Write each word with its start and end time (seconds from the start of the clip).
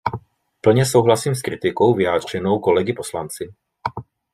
Plně 0.61 0.85
souhlasím 0.85 1.35
s 1.35 1.41
kritikou 1.41 1.93
vyjádřenou 1.93 2.59
kolegy 2.59 2.93
poslanci. 2.93 3.53